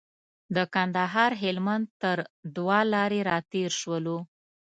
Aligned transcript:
د 0.55 0.57
کندهار 0.73 1.31
هلمند 1.43 1.85
تر 2.01 2.17
دوه 2.55 2.79
لارې 2.93 3.19
راتېر 3.31 3.69
شولو. 3.81 4.17